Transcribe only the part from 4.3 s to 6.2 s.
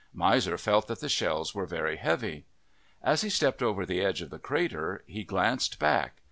the crater, he glanced back.